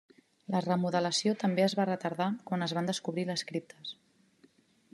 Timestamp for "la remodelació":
0.53-1.33